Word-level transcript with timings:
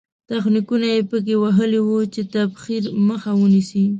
تخنیکونه 0.29 0.87
یې 0.93 1.01
په 1.09 1.17
کې 1.25 1.35
وهلي 1.43 1.79
وو 1.83 1.99
چې 2.13 2.21
تبخیر 2.33 2.83
مخه 3.07 3.31
ونیسي. 3.35 3.83